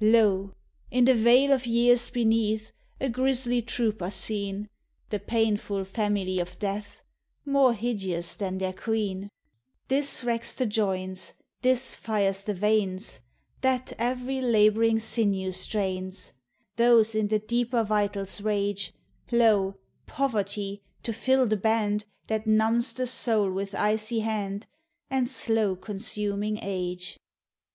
[0.00, 0.54] Lo!
[0.90, 4.70] in the vale of years beneath A grisly troop are seen.
[5.10, 7.02] The painful family of death,
[7.44, 9.28] More hideous than their queen;
[9.88, 13.20] This racks the joints, this fires the veins,
[13.60, 16.32] That every laboring sinew strains,
[16.76, 18.94] Those in the deeper vitals rage:
[19.30, 19.74] Lo!
[20.06, 24.66] poverty, to till the band, That numbs the soul with icy hand,
[25.10, 27.18] And slow consuming age.